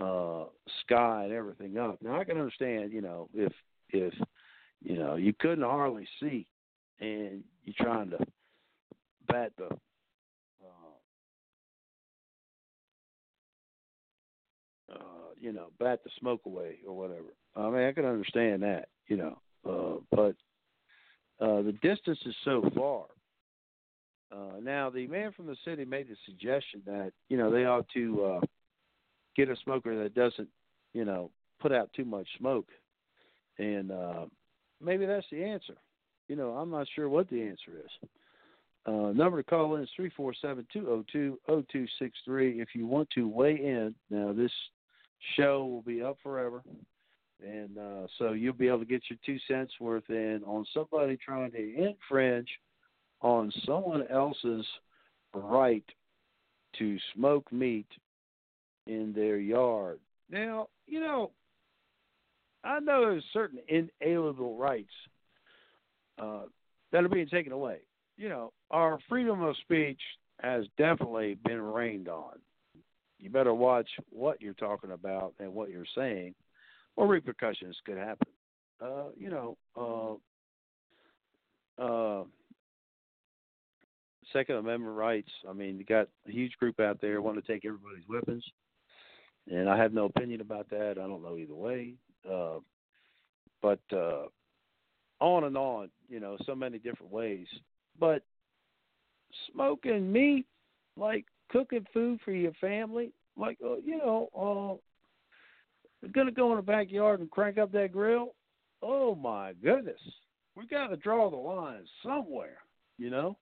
uh, 0.00 0.44
sky 0.84 1.24
and 1.24 1.32
everything 1.32 1.76
up. 1.76 1.98
Now 2.02 2.18
I 2.18 2.24
can 2.24 2.38
understand, 2.38 2.92
you 2.92 3.02
know, 3.02 3.28
if 3.34 3.52
if 3.90 4.14
you 4.82 4.96
know 4.98 5.16
you 5.16 5.34
couldn't 5.38 5.64
hardly 5.64 6.08
see 6.20 6.46
and 7.00 7.44
you're 7.64 7.74
trying 7.78 8.10
to 8.10 8.18
bat 9.28 9.52
the 9.58 9.66
uh, 9.66 10.94
uh, 14.94 14.96
you 15.38 15.52
know 15.52 15.68
bat 15.78 16.00
the 16.04 16.10
smoke 16.18 16.40
away 16.46 16.78
or 16.86 16.96
whatever. 16.96 17.34
I 17.54 17.68
mean 17.68 17.84
I 17.84 17.92
can 17.92 18.06
understand 18.06 18.62
that, 18.62 18.88
you 19.08 19.16
know, 19.16 19.38
uh, 19.68 20.00
but 20.10 20.34
uh, 21.40 21.62
the 21.62 21.72
distance 21.82 22.18
is 22.26 22.34
so 22.44 22.68
far. 22.76 23.04
Uh, 24.30 24.60
now, 24.62 24.90
the 24.90 25.06
man 25.06 25.32
from 25.32 25.46
the 25.46 25.56
city 25.64 25.84
made 25.84 26.08
the 26.08 26.16
suggestion 26.26 26.82
that 26.84 27.12
you 27.28 27.36
know 27.36 27.50
they 27.50 27.64
ought 27.64 27.86
to 27.94 28.24
uh, 28.24 28.40
get 29.36 29.48
a 29.48 29.56
smoker 29.64 30.02
that 30.02 30.14
doesn't, 30.14 30.48
you 30.92 31.04
know, 31.04 31.30
put 31.60 31.72
out 31.72 31.90
too 31.94 32.04
much 32.04 32.26
smoke, 32.38 32.68
and 33.58 33.90
uh, 33.90 34.26
maybe 34.82 35.06
that's 35.06 35.26
the 35.30 35.42
answer. 35.42 35.74
You 36.28 36.36
know, 36.36 36.50
I'm 36.50 36.70
not 36.70 36.86
sure 36.94 37.08
what 37.08 37.30
the 37.30 37.40
answer 37.42 37.78
is. 37.82 38.08
Uh, 38.86 39.12
number 39.12 39.42
to 39.42 39.48
call 39.48 39.76
in 39.76 39.82
is 39.82 39.88
three 39.96 40.10
four 40.16 40.34
seven 40.40 40.66
two 40.72 40.82
zero 40.82 41.04
two 41.10 41.38
zero 41.46 41.64
two 41.72 41.86
six 41.98 42.18
three. 42.24 42.60
If 42.60 42.68
you 42.74 42.86
want 42.86 43.08
to 43.14 43.28
weigh 43.28 43.56
in, 43.56 43.94
now 44.10 44.32
this 44.32 44.52
show 45.36 45.64
will 45.64 45.82
be 45.82 46.02
up 46.02 46.16
forever, 46.22 46.62
and 47.44 47.78
uh, 47.78 48.06
so 48.18 48.32
you'll 48.32 48.52
be 48.52 48.68
able 48.68 48.80
to 48.80 48.84
get 48.84 49.02
your 49.08 49.18
two 49.24 49.38
cents 49.46 49.72
worth 49.80 50.08
in 50.08 50.42
on 50.46 50.66
somebody 50.74 51.16
trying 51.16 51.50
to 51.52 51.74
infringe 51.76 52.48
on 53.20 53.52
someone 53.64 54.06
else's 54.08 54.66
right 55.34 55.84
to 56.78 56.98
smoke 57.14 57.50
meat 57.52 57.86
in 58.86 59.12
their 59.12 59.38
yard. 59.38 59.98
Now, 60.30 60.68
you 60.86 61.00
know, 61.00 61.30
I 62.64 62.80
know 62.80 63.00
there's 63.02 63.24
certain 63.32 63.60
inalienable 63.68 64.56
rights 64.56 64.92
uh, 66.20 66.42
that 66.92 67.04
are 67.04 67.08
being 67.08 67.28
taken 67.28 67.52
away. 67.52 67.78
You 68.16 68.28
know, 68.28 68.52
our 68.70 68.98
freedom 69.08 69.42
of 69.42 69.56
speech 69.58 70.00
has 70.40 70.64
definitely 70.76 71.38
been 71.44 71.62
rained 71.62 72.08
on. 72.08 72.38
You 73.18 73.30
better 73.30 73.54
watch 73.54 73.88
what 74.10 74.40
you're 74.40 74.54
talking 74.54 74.92
about 74.92 75.34
and 75.40 75.52
what 75.52 75.70
you're 75.70 75.84
saying, 75.94 76.34
or 76.98 77.06
repercussions 77.06 77.76
could 77.86 77.96
happen. 77.96 78.26
Uh, 78.80 79.04
you 79.16 79.30
know, 79.30 79.56
uh, 81.80 81.82
uh, 81.82 82.24
Second 84.32 84.56
Amendment 84.56 84.96
rights. 84.96 85.30
I 85.48 85.52
mean, 85.52 85.78
you 85.78 85.84
got 85.84 86.08
a 86.26 86.30
huge 86.32 86.56
group 86.58 86.80
out 86.80 87.00
there 87.00 87.22
wanting 87.22 87.40
to 87.40 87.46
take 87.46 87.64
everybody's 87.64 88.08
weapons, 88.08 88.44
and 89.48 89.70
I 89.70 89.76
have 89.78 89.92
no 89.92 90.06
opinion 90.06 90.40
about 90.40 90.68
that. 90.70 90.98
I 90.98 91.06
don't 91.06 91.22
know 91.22 91.38
either 91.38 91.54
way. 91.54 91.94
Uh, 92.28 92.58
but 93.62 93.80
uh, 93.92 94.24
on 95.20 95.44
and 95.44 95.56
on, 95.56 95.90
you 96.08 96.18
know, 96.18 96.36
so 96.46 96.54
many 96.56 96.78
different 96.78 97.12
ways. 97.12 97.46
But 97.98 98.22
smoking 99.52 100.10
meat, 100.10 100.46
like 100.96 101.26
cooking 101.48 101.86
food 101.94 102.18
for 102.24 102.32
your 102.32 102.52
family, 102.60 103.12
like 103.36 103.58
uh, 103.64 103.76
you 103.76 103.98
know, 103.98 104.28
uh, 104.36 104.87
we're 106.02 106.08
gonna 106.10 106.30
go 106.30 106.50
in 106.50 106.56
the 106.56 106.62
backyard 106.62 107.20
and 107.20 107.30
crank 107.30 107.58
up 107.58 107.72
that 107.72 107.92
grill. 107.92 108.34
Oh 108.82 109.14
my 109.14 109.52
goodness, 109.62 110.00
we 110.54 110.66
got 110.66 110.88
to 110.88 110.96
draw 110.96 111.30
the 111.30 111.36
line 111.36 111.84
somewhere, 112.02 112.58
you 112.98 113.10
know. 113.10 113.36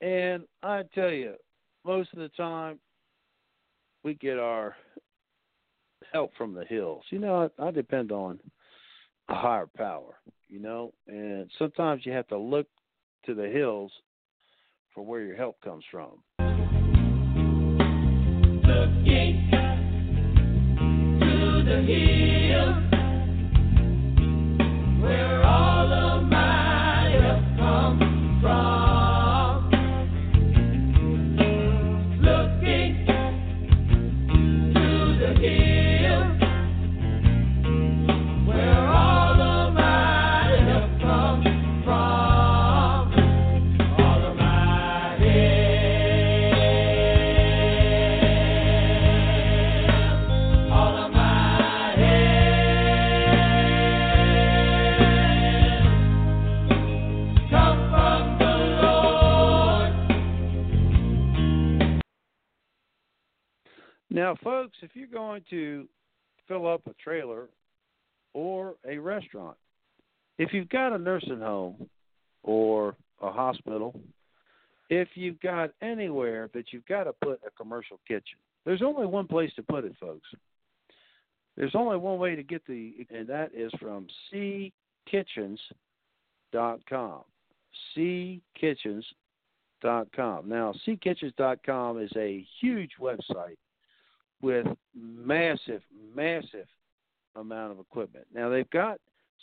And 0.00 0.44
I 0.62 0.82
tell 0.94 1.10
you, 1.10 1.34
most 1.84 2.12
of 2.12 2.18
the 2.18 2.30
time, 2.30 2.78
we 4.02 4.14
get 4.14 4.38
our 4.38 4.74
help 6.12 6.32
from 6.36 6.54
the 6.54 6.64
hills. 6.64 7.04
You 7.10 7.18
know, 7.18 7.50
I, 7.58 7.68
I 7.68 7.70
depend 7.70 8.10
on 8.10 8.40
a 9.28 9.34
higher 9.34 9.68
power. 9.76 10.18
You 10.48 10.60
know, 10.60 10.92
and 11.08 11.50
sometimes 11.58 12.04
you 12.04 12.12
have 12.12 12.28
to 12.28 12.36
look 12.36 12.66
to 13.24 13.34
the 13.34 13.48
hills 13.48 13.90
for 14.94 15.02
where 15.02 15.22
your 15.22 15.36
help 15.36 15.58
comes 15.62 15.84
from. 15.90 16.22
The 21.64 21.80
hills 21.80 22.76
where 25.00 25.41
if 64.82 64.90
you're 64.94 65.06
going 65.06 65.42
to 65.50 65.88
fill 66.48 66.66
up 66.66 66.82
a 66.86 66.94
trailer 67.02 67.48
or 68.34 68.74
a 68.86 68.98
restaurant, 68.98 69.56
if 70.38 70.52
you've 70.52 70.68
got 70.68 70.92
a 70.92 70.98
nursing 70.98 71.40
home 71.40 71.88
or 72.42 72.96
a 73.20 73.30
hospital, 73.30 73.98
if 74.90 75.08
you've 75.14 75.40
got 75.40 75.70
anywhere 75.80 76.50
that 76.54 76.72
you've 76.72 76.86
got 76.86 77.04
to 77.04 77.12
put 77.22 77.40
a 77.46 77.50
commercial 77.56 78.00
kitchen, 78.06 78.38
there's 78.64 78.82
only 78.82 79.06
one 79.06 79.26
place 79.26 79.50
to 79.56 79.62
put 79.62 79.84
it, 79.84 79.94
folks. 80.00 80.28
There's 81.56 81.74
only 81.74 81.98
one 81.98 82.18
way 82.18 82.34
to 82.34 82.42
get 82.42 82.66
the, 82.66 83.06
and 83.10 83.28
that 83.28 83.50
is 83.54 83.70
from 83.80 84.06
ckitchens.com. 84.32 84.72
ckitchens.com. 87.96 90.48
Now, 90.48 90.72
ckitchens.com 90.86 92.00
is 92.00 92.10
a 92.16 92.46
huge 92.60 92.92
website 93.00 93.56
with 94.42 94.66
massive, 94.94 95.82
massive 96.14 96.66
amount 97.36 97.72
of 97.72 97.78
equipment. 97.78 98.26
Now 98.34 98.50
they've 98.50 98.68
got 98.70 98.98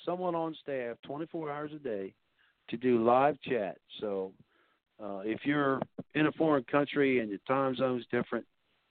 someone 0.05 0.35
on 0.35 0.55
staff 0.61 0.97
24 1.05 1.51
hours 1.51 1.71
a 1.73 1.79
day 1.79 2.13
to 2.69 2.77
do 2.77 3.03
live 3.03 3.39
chat. 3.41 3.77
So 3.99 4.33
uh, 5.03 5.21
if 5.23 5.39
you're 5.45 5.81
in 6.13 6.27
a 6.27 6.31
foreign 6.33 6.65
country 6.65 7.19
and 7.19 7.29
your 7.29 7.39
time 7.47 7.75
zone's 7.75 8.05
different, 8.11 8.45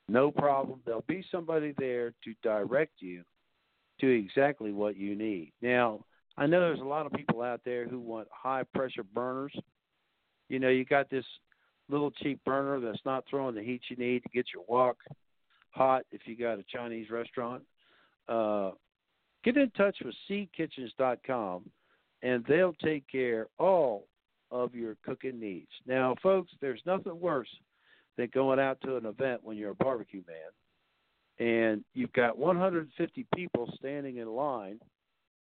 no 0.08 0.30
problem. 0.30 0.80
There'll 0.84 1.04
be 1.06 1.24
somebody 1.30 1.74
there 1.78 2.12
to 2.24 2.34
direct 2.42 2.94
you 3.00 3.22
to 4.00 4.08
exactly 4.08 4.72
what 4.72 4.96
you 4.96 5.14
need. 5.14 5.52
Now, 5.60 6.04
I 6.36 6.46
know 6.46 6.60
there's 6.60 6.80
a 6.80 6.84
lot 6.84 7.04
of 7.04 7.12
people 7.12 7.42
out 7.42 7.60
there 7.64 7.86
who 7.86 7.98
want 7.98 8.28
high 8.30 8.62
pressure 8.74 9.02
burners. 9.02 9.52
You 10.48 10.60
know, 10.60 10.68
you 10.68 10.84
got 10.84 11.10
this 11.10 11.24
little 11.90 12.10
cheap 12.10 12.42
burner 12.44 12.80
that's 12.80 13.04
not 13.04 13.24
throwing 13.28 13.54
the 13.54 13.62
heat 13.62 13.82
you 13.88 13.96
need 13.96 14.22
to 14.22 14.28
get 14.30 14.46
your 14.54 14.64
wok 14.68 14.96
hot 15.70 16.04
if 16.10 16.22
you 16.26 16.36
got 16.36 16.58
a 16.58 16.64
Chinese 16.72 17.10
restaurant. 17.10 17.62
Uh, 18.28 18.72
get 19.44 19.56
in 19.56 19.70
touch 19.70 19.96
with 20.04 20.14
ckitchens.com 20.30 21.64
and 22.22 22.44
they'll 22.48 22.74
take 22.74 23.08
care 23.10 23.46
all 23.58 24.06
of 24.50 24.74
your 24.74 24.96
cooking 25.04 25.38
needs. 25.38 25.70
Now, 25.86 26.16
folks, 26.22 26.52
there's 26.60 26.82
nothing 26.86 27.18
worse 27.20 27.48
than 28.16 28.30
going 28.34 28.58
out 28.58 28.80
to 28.82 28.96
an 28.96 29.06
event 29.06 29.40
when 29.44 29.56
you're 29.56 29.70
a 29.70 29.76
barbecue 29.76 30.22
man 30.26 30.36
and 31.38 31.84
you've 31.94 32.12
got 32.12 32.38
150 32.38 33.26
people 33.34 33.72
standing 33.78 34.16
in 34.16 34.28
line 34.28 34.80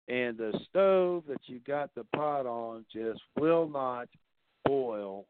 and 0.08 0.38
the 0.38 0.60
stove 0.69 1.24
that 1.28 1.41
you 1.45 1.60
got 1.65 1.93
the 1.95 2.04
pot 2.15 2.45
on 2.45 2.86
just 2.91 3.22
will 3.38 3.69
not 3.69 4.10
boil 4.65 5.26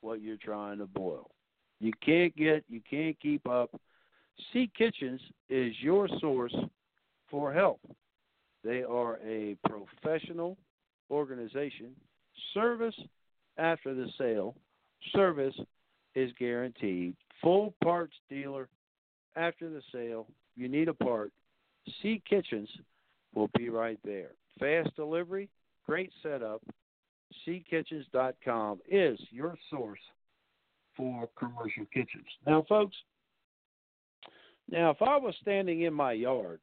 what 0.00 0.20
you're 0.20 0.36
trying 0.36 0.78
to 0.78 0.86
boil. 0.86 1.30
You 1.80 1.92
can't 2.04 2.36
get, 2.36 2.64
you 2.68 2.80
can't 2.88 3.18
keep 3.20 3.48
up. 3.48 3.70
CKitchens 4.54 5.20
is 5.48 5.74
your 5.80 6.08
source 6.20 6.54
for 7.30 7.52
help. 7.52 7.80
They 8.64 8.82
are 8.82 9.18
a 9.26 9.56
professional 9.68 10.56
organization. 11.10 11.90
Service 12.54 12.94
after 13.58 13.94
the 13.94 14.08
sale, 14.18 14.54
service 15.14 15.54
is 16.14 16.30
guaranteed. 16.38 17.14
Full 17.42 17.74
parts 17.82 18.14
dealer 18.28 18.68
after 19.36 19.68
the 19.68 19.82
sale. 19.92 20.26
You 20.56 20.68
need 20.68 20.88
a 20.88 20.94
part. 20.94 21.32
CKitchens 22.02 22.68
will 23.34 23.50
be 23.56 23.68
right 23.68 23.98
there. 24.04 24.30
Fast 24.58 24.94
delivery, 24.96 25.48
great 25.86 26.12
setup. 26.22 26.62
ckitchens.com 27.46 28.80
is 28.88 29.18
your 29.30 29.56
source 29.70 30.00
for 30.96 31.28
commercial 31.38 31.86
kitchens. 31.92 32.26
Now, 32.46 32.64
folks, 32.68 32.96
now 34.70 34.90
if 34.90 35.02
I 35.02 35.16
was 35.16 35.34
standing 35.40 35.82
in 35.82 35.94
my 35.94 36.12
yard 36.12 36.60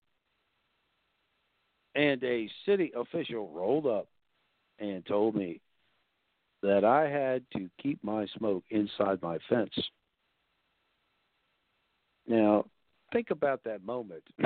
and 1.95 2.23
a 2.23 2.49
city 2.65 2.91
official 2.95 3.51
rolled 3.51 3.85
up 3.87 4.07
and 4.79 5.05
told 5.05 5.35
me 5.35 5.61
that 6.61 6.83
I 6.83 7.09
had 7.09 7.43
to 7.55 7.69
keep 7.81 8.03
my 8.03 8.27
smoke 8.37 8.63
inside 8.69 9.21
my 9.21 9.37
fence. 9.49 9.73
Now, 12.27 12.65
think 13.11 13.31
about 13.31 13.63
that 13.63 13.83
moment. 13.83 14.23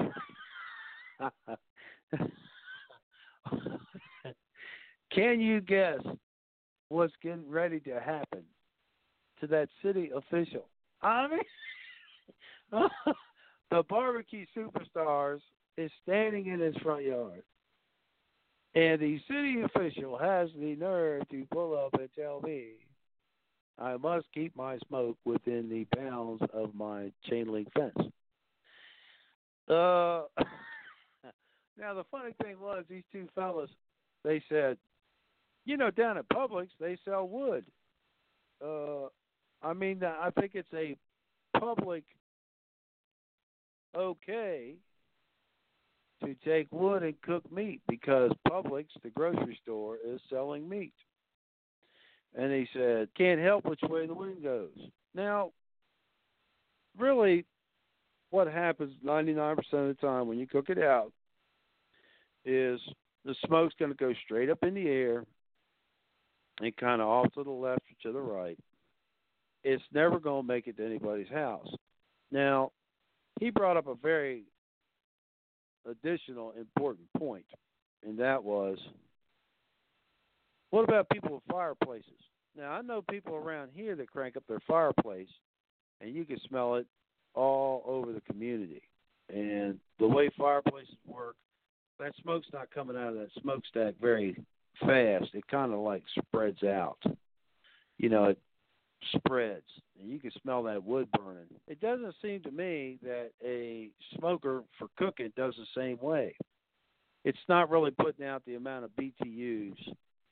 Can 5.12 5.40
you 5.40 5.62
guess 5.62 6.00
what's 6.90 7.14
getting 7.22 7.50
ready 7.50 7.80
to 7.82 8.00
happen 8.00 8.44
to 9.42 9.48
that 9.48 9.70
city 9.84 10.12
official? 10.16 10.66
I 11.02 11.28
mean, 11.28 11.40
the 13.74 13.82
barbecue 13.90 14.46
superstars 14.56 15.40
is 15.78 15.90
standing 16.04 16.46
in 16.46 16.60
his 16.60 16.76
front 16.84 17.04
yard, 17.04 17.42
and 18.76 19.02
the 19.02 19.20
city 19.28 19.64
official 19.64 20.16
has 20.16 20.50
the 20.56 20.76
nerve 20.76 21.28
to 21.30 21.48
pull 21.52 21.76
up 21.76 22.00
and 22.00 22.08
tell 22.16 22.40
me 22.42 22.74
I 23.80 23.98
must 23.98 24.28
keep 24.32 24.56
my 24.56 24.78
smoke 24.88 25.18
within 25.26 25.70
the 25.70 25.88
bounds 25.98 26.44
of 26.54 26.76
my 26.76 27.12
chain 27.28 27.52
link 27.52 27.68
fence. 27.74 28.12
Uh, 29.68 30.26
now 31.76 31.96
the 31.96 32.06
funny 32.12 32.36
thing 32.44 32.60
was 32.62 32.84
these 32.88 33.04
two 33.12 33.28
fellas, 33.34 33.72
they 34.24 34.44
said, 34.50 34.78
you 35.66 35.78
know, 35.78 35.90
down 35.90 36.20
at 36.20 36.30
Publix 36.30 36.68
they 36.80 36.96
sell 37.04 37.28
wood. 37.28 37.66
Uh, 38.64 39.08
I 39.64 39.74
mean, 39.74 40.04
I 40.04 40.30
think 40.30 40.52
it's 40.54 40.70
a 40.76 40.96
public 41.60 42.04
okay 43.96 44.76
to 46.24 46.36
take 46.46 46.68
wood 46.72 47.04
and 47.04 47.22
cook 47.22 47.50
meat 47.52 47.82
because 47.88 48.32
Publix, 48.48 48.86
the 49.04 49.10
grocery 49.10 49.58
store, 49.62 49.98
is 50.06 50.22
selling 50.30 50.68
meat. 50.68 50.94
And 52.36 52.52
he 52.52 52.68
said, 52.74 53.10
can't 53.16 53.42
help 53.42 53.66
which 53.66 53.82
way 53.84 54.08
the 54.08 54.14
wind 54.14 54.42
goes. 54.42 54.78
Now, 55.14 55.52
really, 56.98 57.46
what 58.32 58.48
happens 58.48 58.94
99% 59.06 59.58
of 59.58 59.88
the 59.88 59.98
time 60.02 60.28
when 60.28 60.40
you 60.40 60.48
cook 60.48 60.70
it 60.70 60.80
out 60.80 61.12
is 62.46 62.80
the 63.26 63.36
smoke's 63.46 63.76
going 63.78 63.92
to 63.92 63.98
go 63.98 64.14
straight 64.26 64.50
up 64.50 64.64
in 64.64 64.74
the 64.74 64.88
air 64.88 65.24
and 66.60 66.76
kind 66.78 67.02
of 67.02 67.08
off 67.08 67.34
to 67.34 67.44
the 67.44 67.52
left 67.52 67.82
or 67.82 68.10
to 68.10 68.14
the 68.14 68.20
right. 68.20 68.58
It's 69.64 69.84
never 69.94 70.20
going 70.20 70.44
to 70.44 70.48
make 70.48 70.68
it 70.68 70.78
to 70.78 70.86
anybody's 70.86 71.30
house. 71.30 71.70
Now, 72.32 72.72
he 73.40 73.50
brought 73.50 73.78
up 73.78 73.88
a 73.88 73.96
very 73.96 74.44
additional 75.90 76.54
important 76.58 77.08
point, 77.18 77.46
and 78.06 78.18
that 78.20 78.44
was 78.44 78.78
what 80.74 80.84
about 80.84 81.10
people 81.10 81.36
with 81.36 81.44
fireplaces? 81.52 82.10
Now, 82.58 82.72
I 82.72 82.82
know 82.82 83.04
people 83.10 83.36
around 83.36 83.70
here 83.76 83.96
that 83.96 84.12
crank 84.12 84.38
up 84.38 84.44
their 84.48 84.62
fireplace, 84.68 85.30
and 86.02 86.16
you 86.16 86.26
can 86.26 86.40
smell 86.50 86.76
it 86.76 86.88
all 87.36 87.84
over 87.86 88.12
the 88.12 88.22
community. 88.22 88.82
And 89.30 89.80
the 90.00 90.08
way 90.08 90.32
fireplaces 90.38 90.96
work, 91.06 91.36
that 92.00 92.14
smoke's 92.22 92.48
not 92.52 92.72
coming 92.74 92.98
out 92.98 93.10
of 93.10 93.16
that 93.16 93.30
smokestack 93.40 93.94
very 94.02 94.36
fast. 94.80 95.28
It 95.34 95.48
kind 95.48 95.74
of 95.74 95.80
like 95.80 96.04
spreads 96.18 96.64
out. 96.64 96.98
You 97.98 98.10
know, 98.10 98.26
it 98.26 98.40
spreads, 99.16 99.66
and 100.00 100.10
you 100.12 100.20
can 100.20 100.32
smell 100.42 100.64
that 100.64 100.84
wood 100.84 101.08
burning. 101.12 101.48
It 101.68 101.80
doesn't 101.80 102.16
seem 102.22 102.42
to 102.44 102.52
me 102.52 102.98
that 103.04 103.32
a 103.46 103.90
smoker 104.18 104.64
for 104.78 104.88
cooking 104.98 105.32
does 105.36 105.54
the 105.58 105.82
same 105.82 105.98
way. 106.02 106.36
It's 107.24 107.38
not 107.48 107.70
really 107.70 107.92
putting 107.92 108.26
out 108.26 108.44
the 108.46 108.56
amount 108.56 108.86
of 108.86 108.92
BTUs 108.92 109.78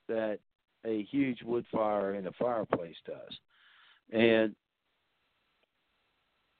that 0.07 0.39
a 0.85 1.03
huge 1.03 1.41
wood 1.43 1.65
fire 1.71 2.15
in 2.15 2.27
a 2.27 2.31
fireplace 2.33 2.95
does. 3.05 3.37
And 4.11 4.55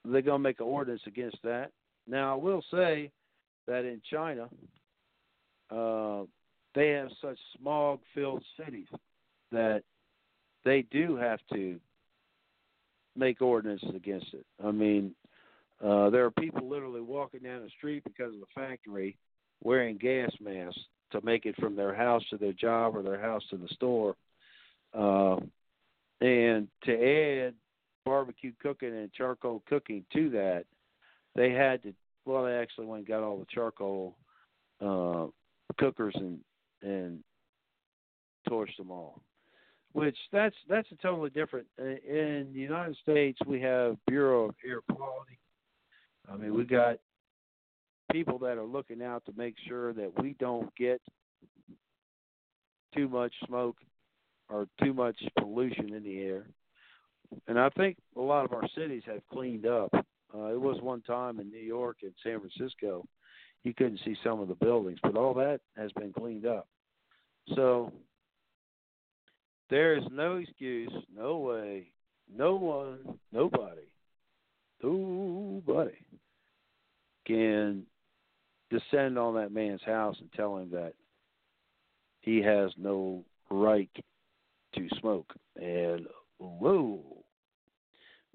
they're 0.06 0.22
going 0.22 0.40
to 0.40 0.44
make 0.44 0.60
an 0.60 0.68
ordinance 0.68 1.02
against 1.06 1.38
that. 1.44 1.72
Now, 2.08 2.34
I 2.34 2.38
will 2.38 2.64
say 2.72 3.12
that 3.68 3.86
in 3.86 4.02
China, 4.10 4.50
uh, 5.70 6.24
they 6.74 6.90
have 6.90 7.10
such 7.22 7.38
smog 7.58 8.00
filled 8.14 8.44
cities 8.58 8.88
that 9.52 9.84
they 10.64 10.84
do 10.92 11.16
have 11.16 11.40
to 11.54 11.80
make 13.16 13.42
ordinances 13.42 13.94
against 13.96 14.34
it. 14.34 14.46
I 14.64 14.72
mean, 14.72 15.14
uh, 15.84 16.10
there 16.10 16.26
are 16.26 16.32
people 16.32 16.70
literally 16.70 17.02
walking 17.02 17.42
down 17.42 17.64
the 17.64 17.70
street 17.78 18.04
because 18.04 18.34
of 18.34 18.40
the 18.40 18.46
factory 18.54 19.18
wearing 19.64 19.98
gas 19.98 20.32
masks 20.40 20.80
to 21.12 21.22
make 21.24 21.46
it 21.46 21.56
from 21.60 21.76
their 21.76 21.94
house 21.94 22.24
to 22.30 22.38
their 22.38 22.54
job 22.54 22.96
or 22.96 23.04
their 23.04 23.20
house 23.20 23.44
to 23.50 23.58
the 23.58 23.68
store. 23.70 24.16
Uh, 24.94 25.38
and 26.22 26.68
to 26.84 26.94
add 27.48 27.54
barbecue 28.06 28.52
cooking 28.62 28.96
and 28.96 29.12
charcoal 29.14 29.64
cooking 29.68 30.06
to 30.14 30.30
that, 30.30 30.66
they 31.36 31.52
had 31.52 31.82
to. 31.84 31.94
Well, 32.26 32.46
they 32.46 32.54
actually 32.54 32.86
went 32.86 33.00
and 33.00 33.08
got 33.08 33.24
all 33.24 33.38
the 33.38 33.46
charcoal 33.50 34.16
uh, 34.80 35.28
cookers 35.80 36.14
and 36.16 36.40
and 36.84 37.24
torched 38.48 38.78
them 38.78 38.92
all. 38.92 39.22
Which 39.94 40.18
that's 40.32 40.56
that's 40.70 40.88
a 40.92 40.96
totally 40.96 41.32
different. 41.32 41.68
In 41.78 42.50
the 42.54 42.60
United 42.60 42.96
States, 43.02 43.38
we 43.46 43.60
have 43.62 43.98
Bureau 44.08 44.46
of 44.46 44.56
Air 44.66 44.82
Quality. 44.90 45.38
I 46.32 46.38
mean, 46.38 46.56
we 46.56 46.64
got 46.64 46.98
people 48.12 48.38
that 48.40 48.58
are 48.58 48.64
looking 48.64 49.02
out 49.02 49.26
to 49.26 49.34
make 49.36 49.56
sure 49.68 49.94
that 49.94 50.12
we 50.22 50.36
don't 50.40 50.74
get 50.76 51.02
too 52.96 53.10
much 53.10 53.34
smoke 53.46 53.78
or 54.50 54.68
too 54.84 54.94
much 54.94 55.18
pollution 55.38 55.94
in 55.94 56.04
the 56.04 56.20
air. 56.20 56.46
And 57.48 57.60
I 57.60 57.70
think 57.70 57.98
a 58.18 58.22
lot 58.22 58.46
of 58.46 58.54
our 58.54 58.68
cities 58.76 59.04
have 59.06 59.22
cleaned 59.32 59.66
up. 59.66 59.90
Uh, 59.94 60.48
it 60.48 60.60
was 60.60 60.82
one 60.82 61.02
time 61.02 61.40
in 61.40 61.50
New 61.50 61.60
York 61.60 61.98
and 62.04 62.14
San 62.24 62.40
Francisco, 62.40 63.06
you 63.64 63.74
couldn't 63.74 64.00
see 64.04 64.16
some 64.24 64.40
of 64.40 64.48
the 64.48 64.56
buildings, 64.56 65.00
but 65.04 65.16
all 65.16 65.34
that 65.36 65.62
has 65.78 65.92
been 65.94 66.12
cleaned 66.12 66.46
up. 66.46 66.68
So 67.56 67.92
there 69.72 69.98
is 69.98 70.04
no 70.12 70.36
excuse, 70.36 70.92
no 71.18 71.38
way, 71.38 71.88
no 72.38 72.56
one, 72.56 73.00
nobody, 73.32 73.88
nobody 74.84 75.96
can 77.26 77.84
descend 78.70 79.18
on 79.18 79.34
that 79.36 79.54
man's 79.54 79.82
house 79.84 80.18
and 80.20 80.32
tell 80.34 80.58
him 80.58 80.70
that 80.72 80.94
he 82.20 82.42
has 82.42 82.72
no 82.78 83.24
right 83.50 83.90
to 84.76 84.88
smoke. 85.00 85.34
And 85.56 86.06
whoa. 86.38 87.02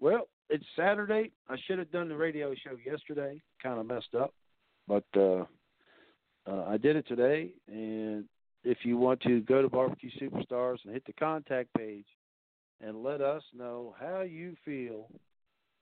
Well, 0.01 0.29
it's 0.49 0.65
Saturday. 0.75 1.33
I 1.49 1.57
should 1.67 1.79
have 1.79 1.93
done 1.93 2.09
the 2.09 2.17
radio 2.17 2.55
show 2.55 2.77
yesterday. 2.85 3.43
Kind 3.63 3.79
of 3.79 3.87
messed 3.87 4.15
up, 4.19 4.33
but 4.89 5.05
uh, 5.15 5.45
uh, 6.47 6.65
I 6.67 6.79
did 6.79 6.97
it 6.97 7.07
today. 7.07 7.53
And 7.69 8.25
if 8.67 8.79
you 8.83 8.97
want 8.97 9.21
to 9.21 9.41
go 9.43 9.63
to 9.63 9.69
Barbecue 9.69 10.11
Superstars 10.21 10.79
and 10.85 10.93
hit 10.93 11.07
the 11.07 11.13
contact 11.13 11.73
page 11.75 12.05
and 12.85 13.05
let 13.05 13.21
us 13.21 13.43
know 13.57 13.95
how 14.01 14.23
you 14.23 14.57
feel 14.65 15.07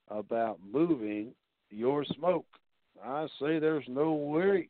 about 0.09 0.59
moving 0.71 1.31
your 1.71 2.05
smoke. 2.05 2.45
I 3.03 3.25
say 3.41 3.57
there's 3.57 3.85
no 3.87 4.13
way 4.13 4.69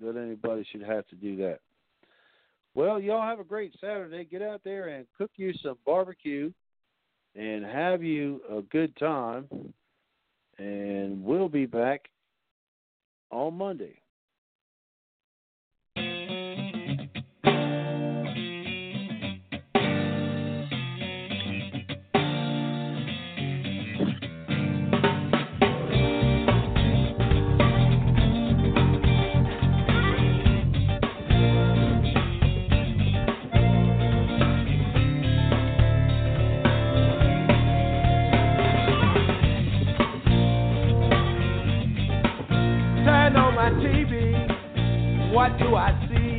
that 0.00 0.16
anybody 0.16 0.66
should 0.72 0.82
have 0.82 1.06
to 1.08 1.16
do 1.16 1.36
that. 1.36 1.58
Well, 2.74 2.98
y'all 2.98 3.28
have 3.28 3.40
a 3.40 3.44
great 3.44 3.74
Saturday. 3.78 4.24
Get 4.24 4.40
out 4.40 4.62
there 4.64 4.88
and 4.88 5.06
cook 5.18 5.30
you 5.36 5.52
some 5.62 5.76
barbecue 5.84 6.50
and 7.36 7.62
have 7.62 8.02
you 8.02 8.40
a 8.50 8.62
good 8.62 8.96
time. 8.96 9.48
And 10.56 11.22
we'll 11.22 11.50
be 11.50 11.66
back 11.66 12.08
on 13.30 13.52
Monday. 13.52 13.99
Do 45.58 45.74
I 45.76 45.90
see? 46.08 46.29